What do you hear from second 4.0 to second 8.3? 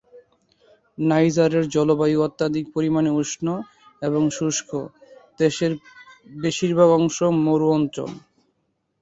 এবং শুষ্ক, দেশের বেশিরভাগ অংশ মরু অঞ্চল।